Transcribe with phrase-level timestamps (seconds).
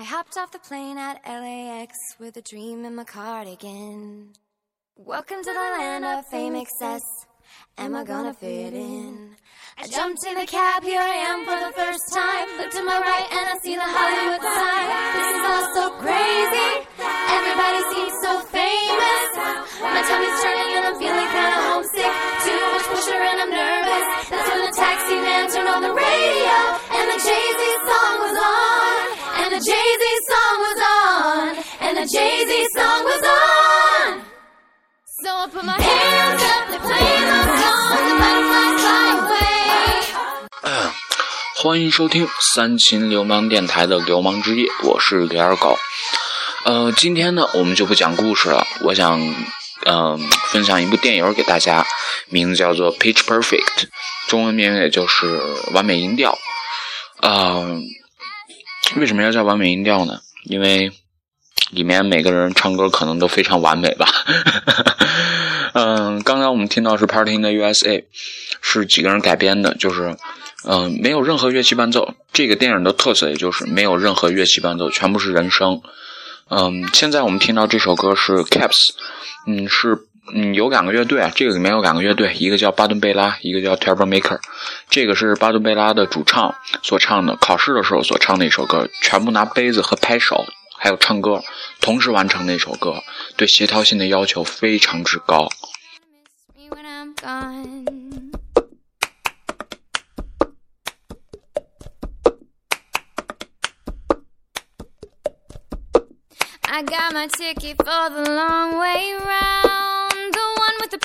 [0.00, 1.90] I hopped off the plane at LAX
[2.20, 4.30] with a dream in my cardigan.
[4.94, 7.02] Welcome to the land of fame excess.
[7.76, 9.34] Am I gonna fit in?
[9.76, 12.46] I jumped in a cab, here I am for the first time.
[12.62, 14.86] Look to my right and I see the Hollywood sign.
[15.18, 16.70] This is all so crazy.
[17.34, 19.26] Everybody seems so famous.
[19.82, 22.14] My tummy's turning and I'm feeling kinda homesick.
[22.46, 24.06] Too much pressure and I'm nervous.
[24.30, 26.97] That's when the taxi man turned on the radio
[29.58, 31.64] And the Jay-Z song was on.
[31.80, 34.22] And the Jay-Z song was on.
[35.24, 40.92] So I put my hands up, they play my song, the butterflies fly away.
[41.56, 45.76] 欢迎收听三秦流氓电台的流氓之夜，我是李二狗。
[46.64, 49.20] 呃，今天呢，我们就不讲故事了，我想，
[49.86, 50.20] 嗯、
[50.52, 51.84] 分享一部电影给大家，
[52.28, 53.64] 名字叫做《Pitch Perfect》，
[54.28, 55.26] 中文名也就是
[55.72, 56.30] 《完美音调》。
[57.28, 57.66] 啊、
[58.96, 60.20] 为什么要叫完美音调呢？
[60.44, 60.90] 因为
[61.70, 64.08] 里面每个人唱歌可能都非常完美吧。
[65.74, 68.00] 嗯，刚才我们听到是《Party in the USA》，
[68.62, 70.16] 是几个人改编的，就是
[70.64, 72.14] 嗯、没有任何乐器伴奏。
[72.32, 75.80] 这个电影的特色也就是没有任何乐器伴奏，全部是人声。
[76.50, 78.94] 嗯，现在我们听到这首歌是 Caps，
[79.46, 79.98] 嗯，是
[80.34, 84.38] 嗯有两个乐队啊，这个里面有两个乐队，一个叫巴顿贝拉，一个叫 Turbo Maker。
[84.90, 90.44] 这个是巴顿贝拉的主唱所唱的，考试的时候所唱的一首歌，全部拿杯子和拍手
[90.76, 91.42] 还有唱歌
[91.80, 93.02] 同时完成的一首歌，
[93.36, 95.48] 对协调性的要求非常之高。
[106.70, 109.67] I got my ticket for the long way round,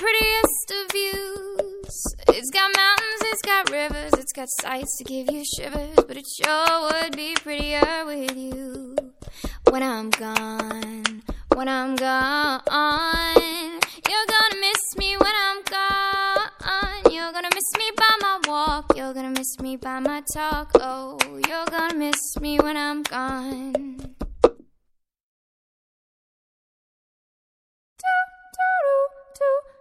[0.04, 1.96] prettiest of views.
[2.28, 6.26] It's got mountains, it's got rivers, it's got sights to give you shivers, but it
[6.28, 8.98] sure would be prettier with you
[9.70, 11.24] when I'm gone.
[11.56, 16.50] When I'm gone, you're gonna miss me when I'm gone.
[17.10, 18.98] You're gonna miss me by my walk.
[18.98, 20.72] You're gonna miss me by my talk.
[20.82, 24.16] Oh, you're gonna miss me when I'm gone.
[28.04, 29.73] Do-do-do-do-do-do-do.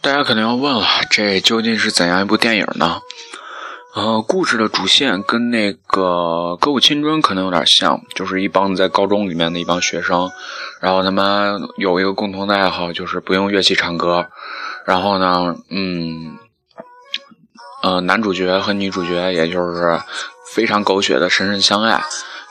[0.00, 3.00] 大家可能要问了，这究竟是怎样一部电影呢？
[3.94, 6.02] 呃，故事的主线跟那个
[6.56, 10.30] 《歌舞青春》可能有点像，就是一帮子在高中里面的一帮学生，
[10.80, 14.28] 然后他们有一个共同的爱好，就是不用乐器唱歌。
[14.84, 16.38] 然后呢，嗯，
[17.82, 20.00] 呃，男主角和女主角也就是
[20.54, 22.00] 非常狗血的深深相爱。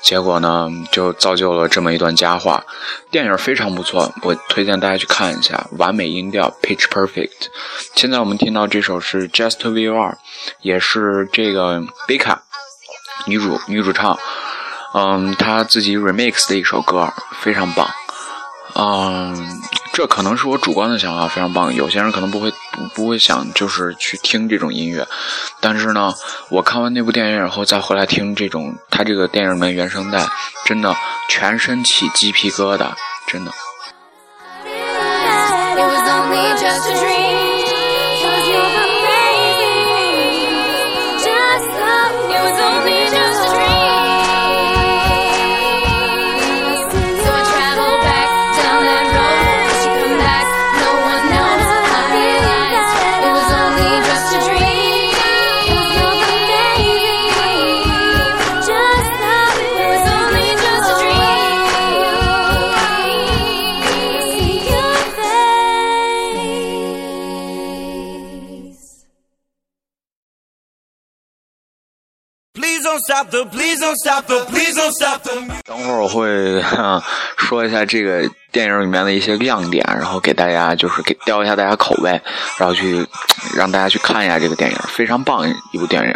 [0.03, 2.63] 结果呢，就造就了这么一段佳话。
[3.11, 5.67] 电影非常不错，我推荐大家去看一下。
[5.77, 7.47] 完美音调，Pitch Perfect。
[7.95, 10.17] 现在我们听到这首是 Just We Are
[10.61, 12.43] 也是这个贝卡
[13.25, 14.17] 女主女主唱，
[14.93, 17.89] 嗯，她自己 remix 的一首歌，非常棒。
[18.75, 19.61] 嗯，
[19.97, 21.73] 这可能是我主观的想法，非常棒。
[21.73, 22.53] 有些人可能不会
[22.93, 25.07] 不会想就是去听这种音乐，
[25.59, 26.13] 但是呢，
[26.49, 30.23] 我看完那部电影以后再回来听这种他这个电影的原声带，
[30.67, 30.95] 真的
[31.31, 32.91] 全身起鸡皮疙瘩，
[33.25, 33.51] 真的。
[73.07, 75.31] Stop the, please don't stop the, please don't stop the.
[75.63, 77.01] 等会儿我会、哈
[77.37, 82.21] 说一下这个电影里面的一些亮点，然后给大家就是给吊一下大家口味，
[82.57, 83.07] 然后去
[83.55, 86.13] 让大家去看一下这个电影，非常棒一部电影。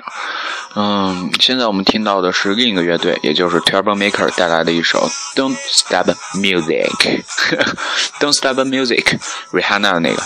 [0.75, 10.21] 嗯，现在我们听到的是另一个乐队，也就是 Turbo Maker 带来的一首 Don't Stop Music，Don't Stop Music，Rihanna 的那个。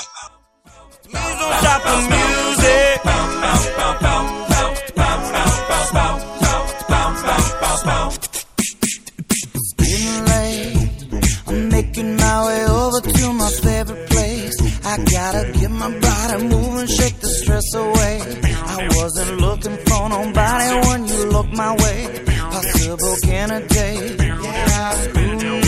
[14.95, 18.15] I gotta get my body moving, shake the stress away.
[18.23, 22.23] I wasn't looking for nobody when you looked my way.
[22.25, 24.19] Possible candidate.
[24.21, 25.59] Yeah, who knew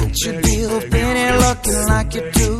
[0.00, 2.50] that you'd be the penny looking like you do?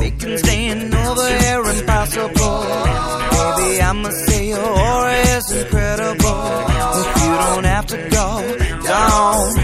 [0.00, 2.60] Making staying over here impossible.
[3.36, 6.40] Baby, I'ma say your aura is incredible.
[7.00, 8.70] If you came here to party.
[8.82, 9.59] But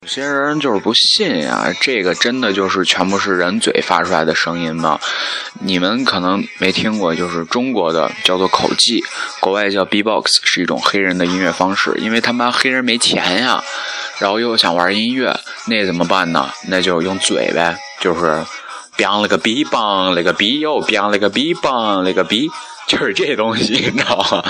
[0.00, 4.98] 有些人就是不信呀、这个真的就是全部是人嘴发出来的声音吗？
[5.60, 9.02] 你们可能没听过，就是中国的叫做口技，
[9.40, 11.94] 国外叫 B-box，是一种黑人的音乐方式。
[11.98, 13.62] 因为他妈黑人没钱呀，
[14.18, 15.34] 然后又想玩音乐，
[15.66, 16.50] 那怎么办呢？
[16.68, 18.44] 那就用嘴呗，就是
[18.98, 22.50] biang 了个 b 棒了个 b 又 biang 了个 b 棒了个 b。
[22.88, 24.44] 就是这东西，你知道吗？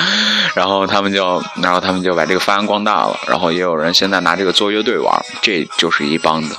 [0.54, 3.18] 然后他们就，然后他们就把这个发扬光大了。
[3.28, 6.56] 然后也有人现在拿这个做乐队玩，这就是一帮子。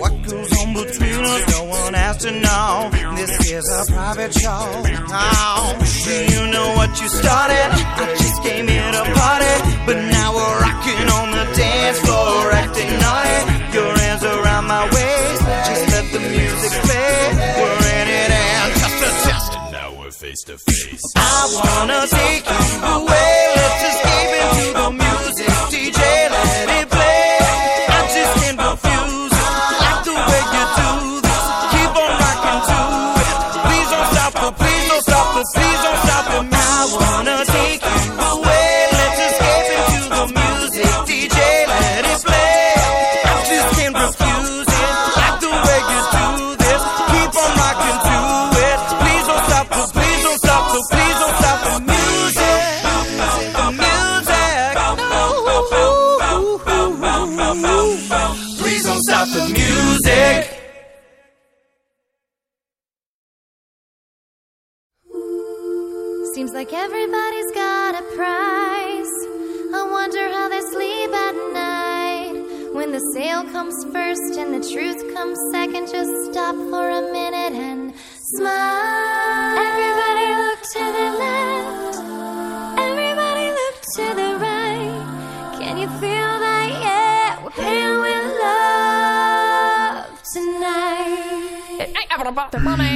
[0.00, 2.88] What goes on between us, no one has to know.
[3.16, 4.64] This is a private show.
[5.12, 7.68] Oh, do you know what you started?
[8.00, 9.54] I just came here to party,
[9.84, 13.38] but now we're rocking on the dance floor, acting naughty.
[13.76, 17.20] Your hands around my waist, just let the music play.
[17.60, 21.02] We're in it and just a test, and now we're face to face.
[21.14, 24.09] I wanna take you away, let's just.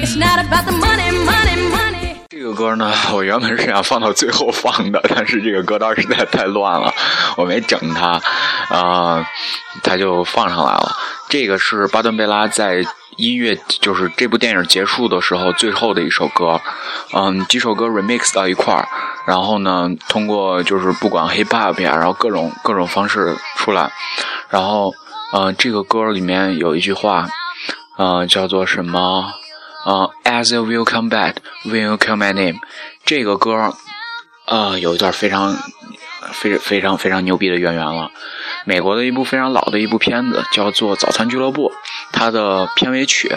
[0.05, 2.17] It's not about the money, money, money.
[2.29, 6.93] 这个歌呢，我原本是想放到最后放的，但是这个歌单实在太乱了，
[7.39, 8.21] 我没整它，
[8.69, 9.27] 啊、
[9.83, 10.95] 它就放上来了。
[11.31, 12.85] 这个是巴顿贝拉在
[13.17, 16.61] 音乐，就是这部电影结束的时候最后的一首歌，
[17.15, 18.87] 嗯，几首歌 remix 到一块儿，
[19.27, 23.91] 然后呢，通过就是不管 hip hop 呀，然后各种各种方式出来，
[24.51, 24.93] 然后，
[25.33, 27.27] 呃，这个歌里面有一句话，
[27.97, 29.33] 呃，叫做什么？
[29.85, 31.35] 呃，As you will come back,
[31.65, 32.59] when you call my name，
[33.05, 33.75] 这个歌，
[34.47, 35.55] 呃，有一段非常、
[36.33, 38.11] 非非常非常牛逼的渊源了。
[38.65, 41.71] 美国的一部非常老的一部片子叫做《早餐俱乐部》，
[42.13, 43.31] 它的片尾曲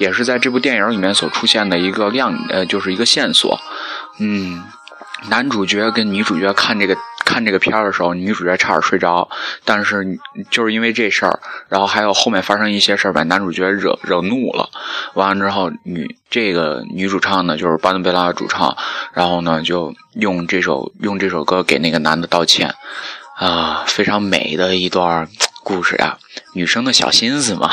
[0.00, 3.60] 也是在这部电影里面所出现的一个亮，呃，就是一个线索。
[4.18, 4.64] 嗯，
[5.28, 9.28] 男主角跟女主角看这个看这个片儿的时候，女主角差点睡着，
[9.64, 10.18] 但是
[10.50, 14.68] 就是因为这事儿，然后还有后面发生一些事儿，把男主角惹惹怒了。
[15.14, 18.76] 完了之后，女这个女主唱呢，就是巴顿贝拉的主唱，
[19.12, 22.74] 然后呢就用这首用这首歌给那个男的道歉，
[23.36, 25.28] 啊、非常美的一段
[25.62, 26.18] 故事呀、
[26.54, 27.70] 女生的小心思嘛。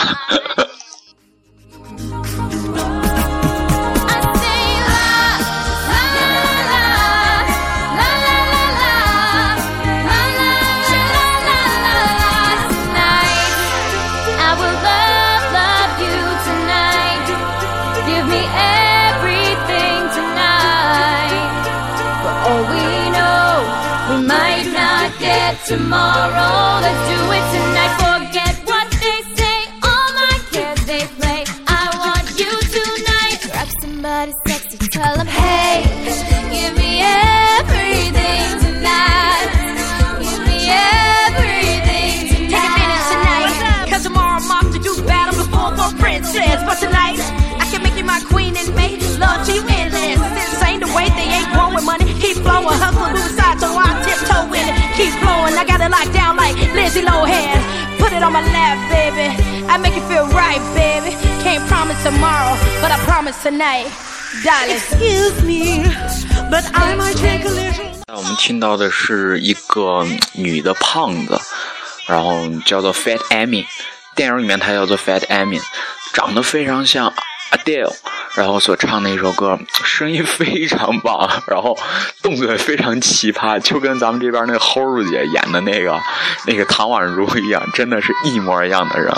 [55.88, 57.98] flowing, I got it locked down like Lindsay Lohan.
[57.98, 59.34] Put it on my lap, baby.
[59.68, 61.16] I make you feel right, baby.
[61.42, 63.90] Can't promise tomorrow, but I promise tonight.
[64.44, 64.76] Darling.
[64.76, 65.84] Excuse me,
[66.50, 67.84] but I might take a little.
[68.06, 71.40] 那我们听到的是一个女的胖子，
[72.06, 73.64] 然后叫做 Fat Amy，
[74.14, 75.60] 电影里面她叫做 Fat Amy，
[76.12, 77.12] 长得非常像
[77.51, 77.93] Adele，
[78.35, 81.77] 然后所唱的一首歌，声音非常棒，然后
[82.21, 85.99] 动作也非常奇葩，就跟咱们这边那个齁儿姐演的那个
[86.45, 89.11] 那个唐宛如一样，真的是一模一样的人。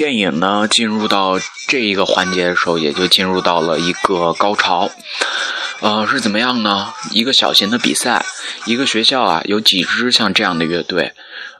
[0.00, 1.38] 电影呢进入到
[1.68, 4.90] 这一个环节的时候，也就进入到了一个高潮。
[5.80, 6.92] 呃，是怎么样呢？
[7.12, 8.24] 一个小型的比赛，
[8.66, 11.12] 一个学校啊有几支像这样的乐队，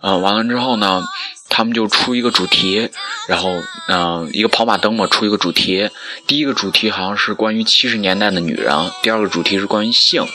[0.03, 1.03] 呃，完了之后呢，
[1.49, 2.91] 他们就出一个主题，
[3.29, 3.50] 然后
[3.89, 5.89] 嗯、一个跑马灯嘛，出一个主题。
[6.27, 10.27] 第一个主题好像是关于七十年代的女人，第二个主题是关于性。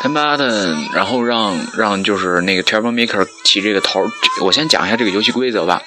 [0.00, 4.00] 他妈的，然后让让就是那个 Troublemaker 起这个头，
[4.42, 5.82] 我先讲一下这个游戏规则吧。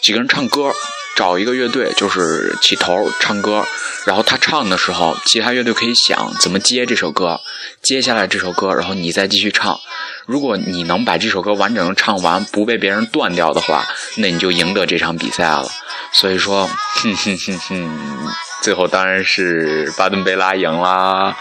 [0.00, 0.72] 几个人唱歌，
[1.14, 3.64] 找一个乐队就是起头唱歌，
[4.04, 7.40] 然后他唱的时候，其他乐队可以想怎么接这首歌，
[7.82, 9.78] 接下来这首歌，然后你再继续唱。
[10.26, 15.68] 如果你能把这首歌完整的唱完，不被别人断掉的话，那你就赢得这场比赛了。
[16.12, 21.36] 所以说，哼哼哼哼，最后当然是巴顿贝拉赢啦。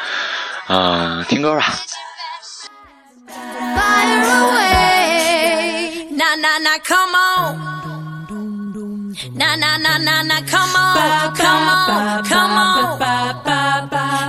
[0.68, 1.74] 啊、听歌吧。
[3.76, 7.73] Fire way na na na come on.
[9.54, 12.98] Nah, nah, nah, nah, nah, come on, come on, come on.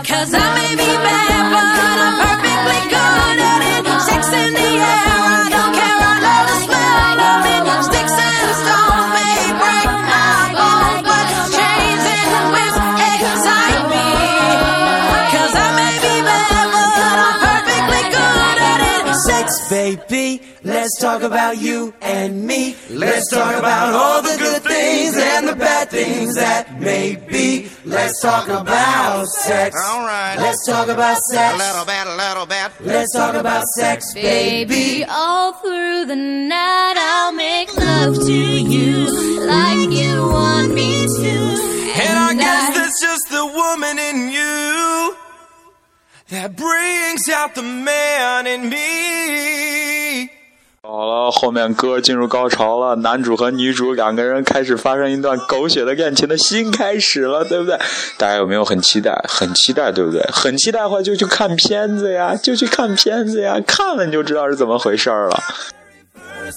[0.04, 1.64] Cause I may be bad, but
[2.04, 3.88] I'm perfectly good at it.
[4.04, 7.64] Sex in the air, I don't care, I love the smell of it.
[7.88, 11.24] Sticks and stones may break my bones, but
[11.56, 12.76] chains and whips
[13.16, 14.04] excite me.
[15.32, 19.16] Cause I may be bad, but I'm perfectly good at it.
[19.24, 20.23] Sex, baby.
[20.84, 22.76] Let's talk about you and me.
[22.90, 27.70] Let's talk about all the good things and the bad things that may be.
[27.86, 29.74] Let's talk about sex.
[29.82, 30.36] All right.
[30.36, 31.54] Let's talk about sex.
[31.54, 31.72] A sex.
[31.72, 32.86] little bit, a little bit.
[32.86, 34.74] Let's talk about sex, baby.
[34.74, 41.34] Baby, all through the night I'll make love to you like you want me to.
[41.96, 45.16] And I guess that's just the woman in you
[46.28, 50.33] that brings out the man in me.
[50.86, 57.78] 好了，后面歌进入高潮了，男主和女主两个人开始发生一段狗血的恋情的新开始了，对不对？
[58.18, 59.10] 大家有没有很期待？
[59.26, 60.20] 很期待，对不对？
[60.30, 65.42] 很期待的话就去看片子呀，就去看片子呀，看了你就知道是怎么回事了。
[66.44, 66.52] It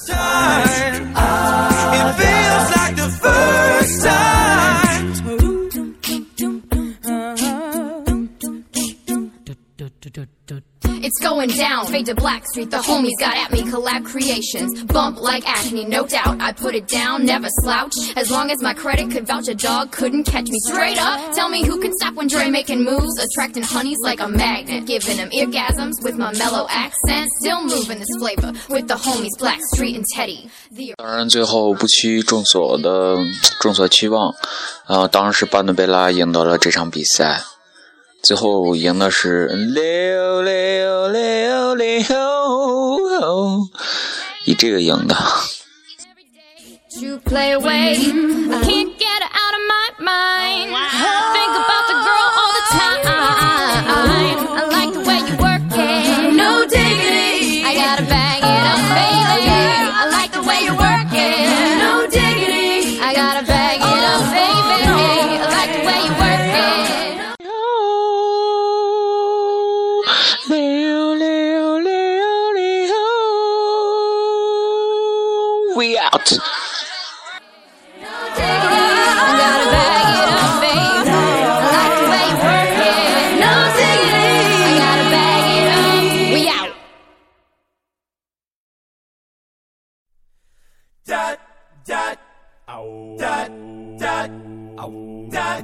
[2.19, 4.56] feels like the first time.
[11.04, 12.70] It's going down, fade to Black Street.
[12.70, 14.84] The homies got at me, collab creations.
[14.84, 16.40] Bump like acne, no doubt.
[16.40, 17.92] I put it down, never slouch.
[18.14, 21.34] As long as my credit could vouch, a dog couldn't catch me straight up.
[21.34, 25.16] Tell me who can stop when Dre making moves, attracting honeys like a magnet, giving
[25.16, 27.28] them orgasms with my mellow accent.
[27.40, 30.48] Still moving this flavor with the homies Black Street and Teddy.
[30.70, 33.16] The 当然，最后不屈众所的
[33.60, 34.32] 众所期望，
[34.86, 37.42] 呃，当然是巴顿贝拉赢得了这场比赛。
[38.23, 41.87] 最后赢的是六六六六，
[44.45, 45.15] 以这个赢的。
[75.77, 76.33] We out.
[91.05, 91.39] Dot,
[91.85, 92.17] dot,
[93.19, 93.51] dot,
[93.99, 94.31] dot,
[95.29, 95.63] dot.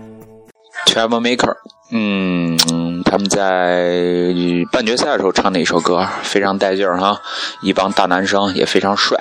[0.85, 1.57] Travel Maker，
[1.91, 2.72] 嗯，hmm.
[3.13, 4.33] 他们在
[4.71, 7.21] 半决赛的时候唱的一首歌，非常带劲儿哈，
[7.61, 9.15] 一帮大男生也非常帅，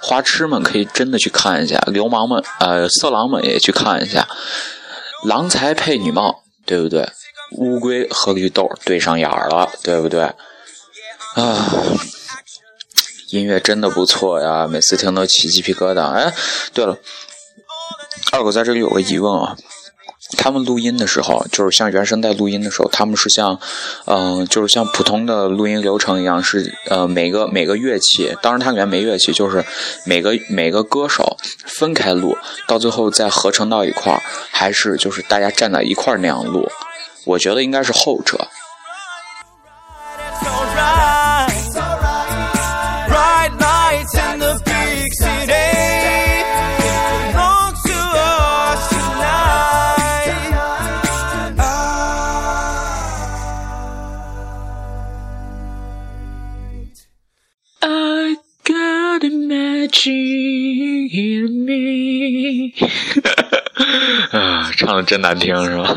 [0.00, 4.28] 花痴们可以真的去看一下，流氓们呃色狼们也去看一下，
[5.24, 7.10] 郎才配女貌，对不对？
[7.58, 10.22] 乌龟和绿豆对上眼儿了，对不对？
[11.34, 11.66] 啊，
[13.30, 16.12] 音乐真的不错呀，每次听都起鸡皮疙瘩。
[16.12, 16.32] 哎，
[16.72, 16.96] 对了，
[18.30, 19.56] 二狗在这里有个疑问啊。
[20.36, 23.58] 他们录音的时候，就是像原声带录音的时候，他们是像，
[24.06, 29.64] 嗯、就是像普通的录音流程一样，是呃每个每个乐器，当然它里面没乐器，就是
[30.04, 32.36] 每个每个歌手分开录，
[32.66, 36.68] 到最后再合成到一块儿，还是就是大家站在一块儿那样录。
[37.24, 38.48] 我觉得应该是后者。
[60.01, 62.73] magic in me
[64.31, 65.95] 啊，唱的真难听是吧？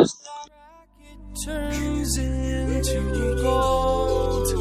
[1.47, 4.53] turns into gold.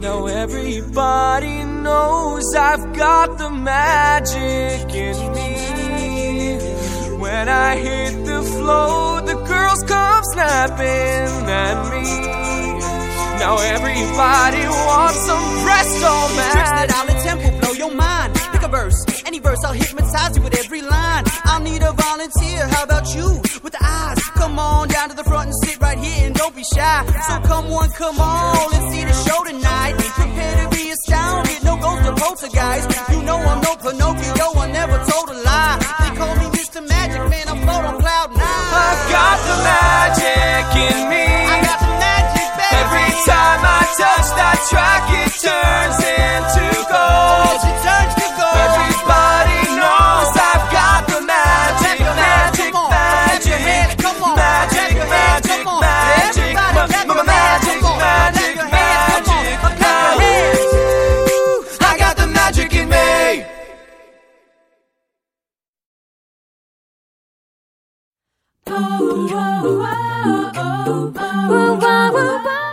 [0.00, 6.58] Now everybody knows I've got the magic in me.
[7.20, 12.02] When I hit the floor, the girls come snapping at me.
[13.38, 16.10] Now everybody wants some presto
[16.50, 16.96] Tricks that magic.
[16.96, 18.34] I'll tempo blow your mind.
[18.63, 21.25] A verse, any verse, I'll hypnotize you with every line.
[21.43, 22.65] I'll need a volunteer.
[22.69, 23.27] How about you
[23.61, 24.17] with the eyes?
[24.39, 27.03] Come on down to the front and sit right here and don't be shy.
[27.27, 29.95] So come on, come on, let's see the show tonight.
[30.15, 31.59] Prepare to be astounded.
[31.65, 32.87] No ghost or poltergeist.
[33.11, 34.47] You know I'm no Pinocchio.
[34.55, 35.77] I never told a lie.
[35.99, 36.87] They call me Mr.
[36.87, 37.45] Magic Man.
[37.51, 38.47] I'm float on cloud nine.
[38.47, 41.27] I've got the magic in me.
[41.51, 42.79] I got the magic, baby.
[42.79, 46.72] Every time I touch that track, it turns into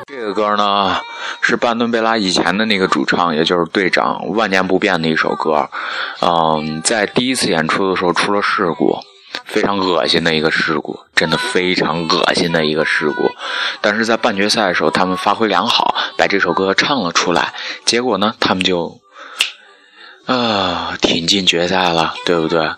[0.06, 0.96] 这个歌呢
[1.40, 5.68] 是半吨贝拉以前的那个主唱，也就是队长万年不变的一首歌。
[6.20, 8.98] 嗯，在第一次演出的时候出了事故，
[9.44, 13.30] 非常恶心的一个事故，真的非常恶心的一个事故。
[13.80, 17.52] 但是在半决赛的时候，他们发挥良好，把这首歌唱了出来。
[17.84, 19.00] 结果呢，他们就
[20.26, 22.70] 啊挺进决赛了，对不对？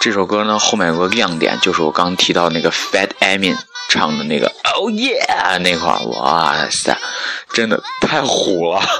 [0.00, 3.54] 这首歌呢后面有个亮点，就是我刚提到那个 Fat Amy
[3.90, 6.96] 唱的那个 Oh Yeah 那块儿，哇塞，
[7.52, 8.80] 真的太虎了。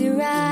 [0.00, 0.47] your eyes.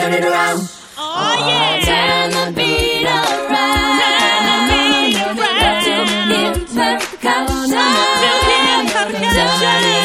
[0.00, 0.60] Turn it, turn it, turn it around.
[0.96, 1.80] Oh yeah!
[1.84, 3.50] Turn the beat around.
[4.80, 6.06] Love to hear percussion.
[8.90, 9.99] Turn it upside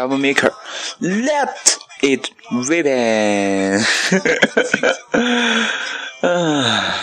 [0.00, 0.50] double maker
[1.00, 4.32] let it rain 哈哈
[5.12, 5.22] 哈
[6.22, 6.94] 哈哈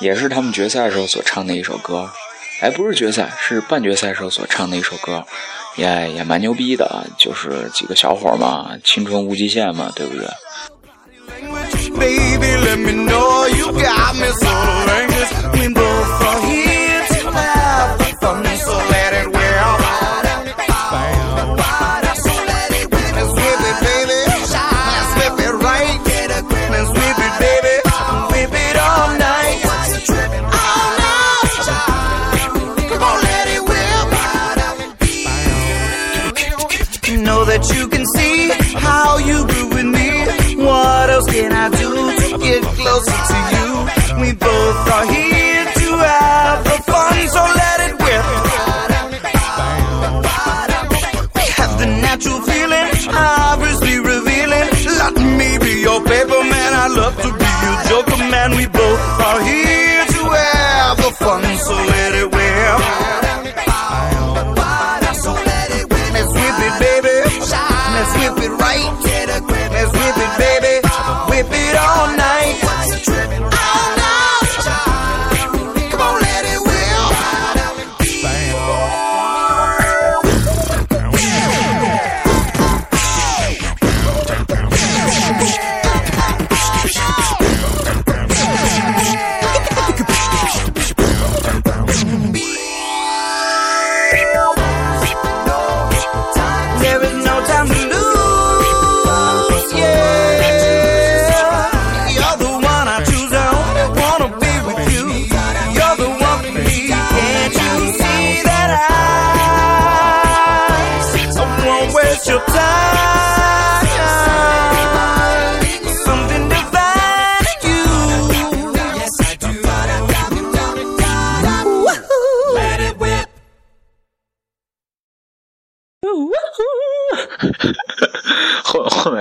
[0.00, 2.08] 也是他们决赛的时候所唱的一首歌。
[2.60, 5.26] 哎不是决赛是半决赛时候所唱的一首歌。
[5.76, 10.26] 也也蛮牛逼的啊就是几个小伙嘛青春无极限嘛对不对？
[41.18, 43.68] Else can I do to get closer to you?
[44.22, 48.07] We both are here to have the fun, so let it whip.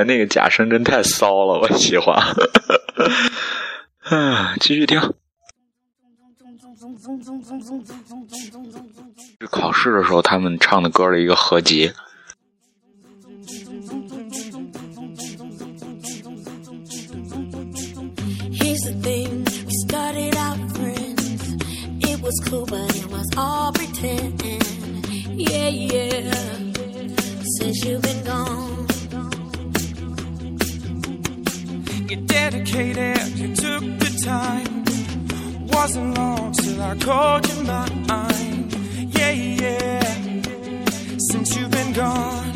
[0.07, 2.17] 那个假声真太骚了，我喜欢。
[3.99, 4.99] 啊，继续听。
[9.39, 11.91] 是考试的时候他们唱的歌的一个合集。
[32.09, 34.85] You're dedicated, you took the time.
[35.67, 38.69] Wasn't long till I called you mine.
[39.11, 40.31] Yeah, yeah.
[41.17, 42.55] Since you've been gone,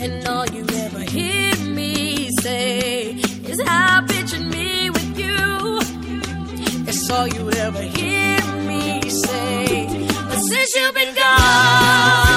[0.00, 3.10] and all you ever hear me say
[3.44, 5.80] is how pictured me with you.
[6.86, 9.86] That's all you ever hear me say.
[10.30, 12.29] But since you've been gone,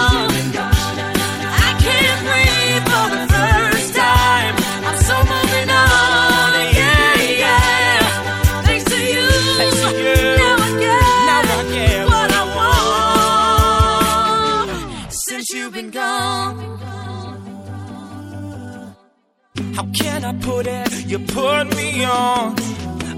[19.76, 21.06] how can I put it?
[21.06, 22.56] You put me on.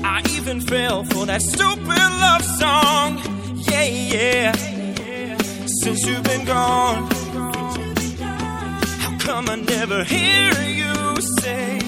[0.03, 3.09] I even fell for that stupid love song.
[3.69, 4.51] Yeah, yeah.
[5.81, 7.09] Since you've been gone,
[9.03, 11.79] how come I never hear you say,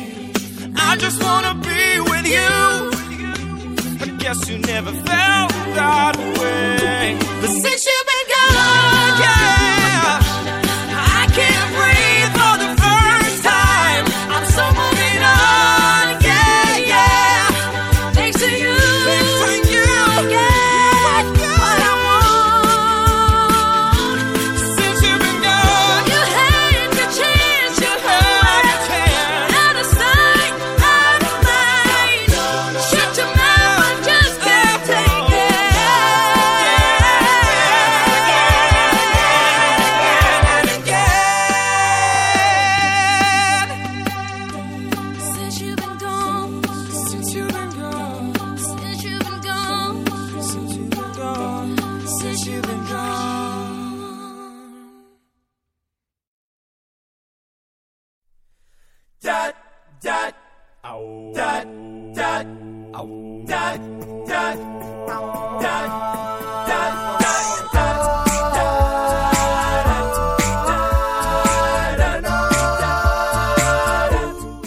[0.76, 2.56] I just wanna be with you?
[4.06, 7.18] I guess you never felt that way.
[7.42, 8.97] But since you've been gone,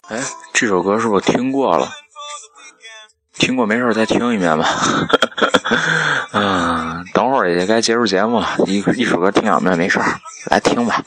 [0.08, 0.20] 哎，
[0.52, 1.88] 这首歌是不是听过了？
[3.34, 4.66] 听过没事再听一遍吧。
[7.50, 11.02] 嗯，等会儿也该结束节目了，一一首歌听两遍没事儿，来听吧。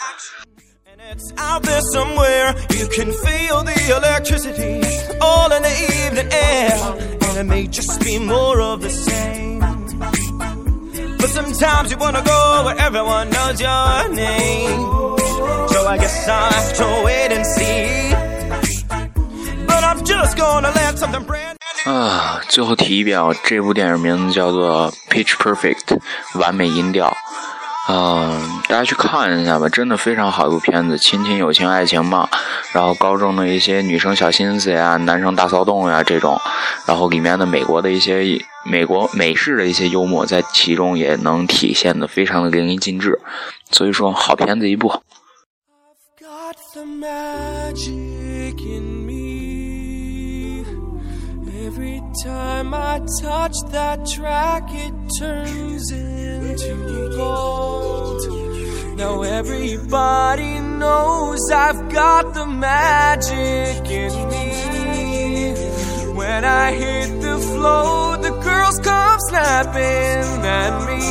[1.14, 2.56] It's out there somewhere.
[2.76, 4.82] You can feel the electricity
[5.20, 6.76] all in the evening air.
[7.22, 9.60] And it may just be more of the same.
[11.20, 14.82] But sometimes you wanna go where everyone knows your name.
[15.70, 18.16] So I guess I'll have to wait and see.
[19.68, 21.63] But I'm just gonna let something brand new.
[21.86, 26.00] 啊，最后提一遍啊，这部电影名字叫做《Pitch Perfect》，
[26.40, 27.16] 完美音调。
[27.90, 32.30] 嗯、大家去看一下吧，真的非常好一部片子，亲情、友情、爱情嘛，
[32.72, 36.40] 然后高中的一些女生小心思呀，男生大骚动呀这种，
[36.86, 38.24] 然后里面的美国的一些
[38.64, 43.20] 美国美式的一些幽默在其中也能体现的非常的淋漓尽致，
[43.72, 44.90] 所以说好片子一部。
[44.90, 48.13] I've got the magic
[52.22, 58.98] time I touch that track, it turns into gold.
[58.98, 65.54] Now everybody knows I've got the magic in me.
[66.14, 71.02] When I hit the floor, the girls come snapping at me.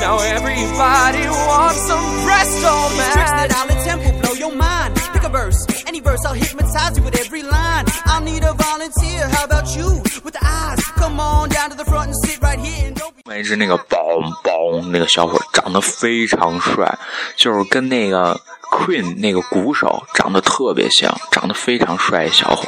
[0.00, 4.96] Now everybody wants some presto These tricks that I'll attempt will blow your mind.
[5.12, 7.87] Pick a verse, any verse, I'll hypnotize you with every line.
[8.18, 9.28] I'll need a volunteer.
[9.28, 10.82] How about you with the eyes?
[10.96, 13.38] Come on down to the front and sit right here and don't be.
[13.38, 13.98] 一只那个宝
[14.42, 16.98] 宝那个小伙儿长得非常帅，
[17.36, 18.34] 就是跟那个
[18.72, 22.66] Queen 那个鼓手长得特别像，长得非常帅一小伙.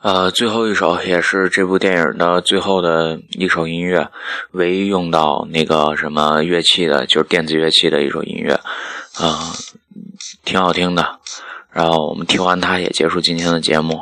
[0.00, 4.08] 呃，最后一首也是这部电影的最后的一首音乐，
[4.52, 8.60] 唯一用到那个什么乐器的，就是电子乐器的一首音乐，
[9.16, 9.52] 啊、
[10.44, 11.18] 挺好听的。
[11.72, 14.00] 然后我们听完它也结束今天的节目，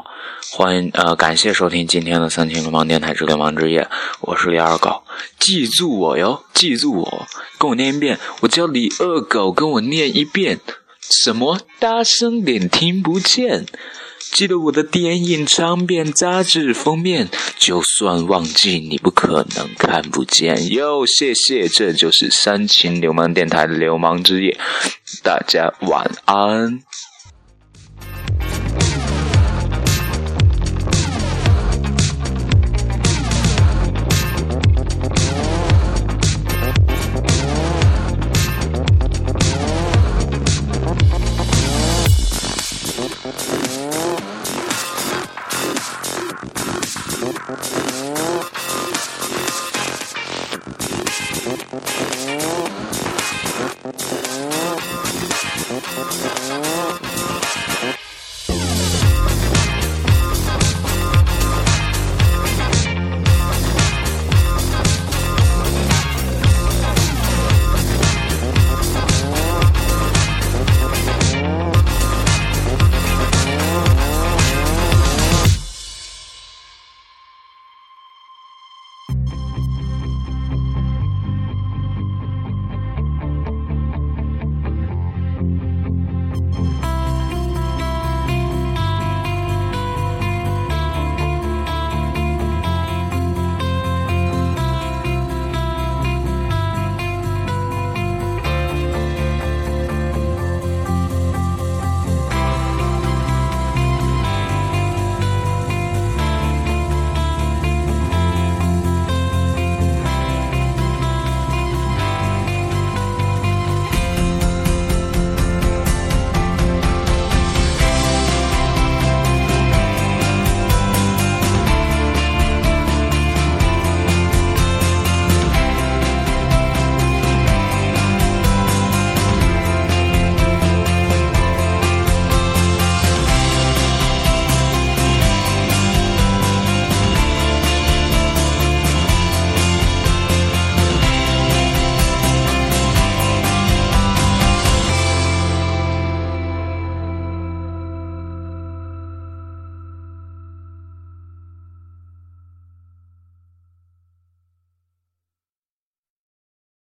[0.53, 3.89] 欢迎呃感谢收听今天的三秦流氓电台之流氓之夜，
[4.21, 5.03] 我是李二狗，
[5.39, 7.27] 记住我哟，记住我，
[7.59, 10.61] 跟我念一遍，我叫李二狗，跟我念一遍，
[11.01, 11.59] 什么？
[11.81, 13.65] 大声点，听不见。
[14.33, 20.69] 记得我的电影唱片杂志封面，就算忘记，你不可能看不见。
[20.73, 24.59] 哟，谢谢，这就是三秦流氓电台的流氓之夜，
[25.23, 26.83] 大家晚安。